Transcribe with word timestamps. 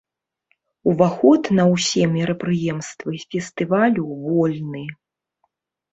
Уваход 0.91 1.43
на 1.59 1.63
ўсе 1.73 2.03
мерапрыемствы 2.15 3.11
фестывалю 3.29 4.03
вольны. 4.27 4.83